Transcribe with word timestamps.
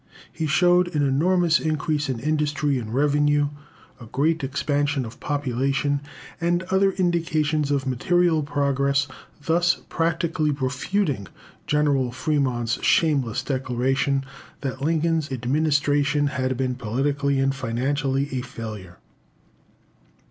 He 0.33 0.47
showed 0.47 0.95
an 0.95 1.07
enormous 1.07 1.59
increase 1.59 2.09
in 2.09 2.19
industry 2.19 2.79
and 2.79 2.91
revenue, 2.91 3.49
a 3.99 4.07
great 4.07 4.43
expansion 4.43 5.05
of 5.05 5.19
population, 5.19 6.01
and 6.41 6.63
other 6.71 6.93
indications 6.93 7.69
of 7.69 7.85
material 7.85 8.41
progress; 8.41 9.07
thus 9.45 9.83
practically 9.89 10.49
refuting 10.49 11.27
General 11.67 12.11
Fremont's 12.11 12.81
shameless 12.83 13.43
declaration 13.43 14.23
that 14.61 14.81
Lincoln's 14.81 15.31
"administration 15.31 16.25
had 16.33 16.57
been, 16.57 16.73
politically 16.73 17.37
and 17.39 17.53
financially, 17.53 18.27
a 18.31 18.41
failure." 18.41 18.97